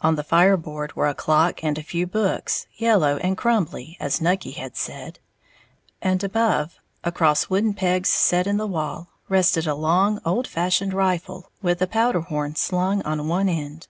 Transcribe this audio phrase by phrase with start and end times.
[0.00, 4.50] On the fireboard were a clock and a few books, yellow and crumbly, as Nucky
[4.50, 5.20] had said,
[6.02, 11.52] and above, across wooden pegs set in the wall, rested a long, old fashioned rifle,
[11.62, 13.86] with a powderhorn slung on one end.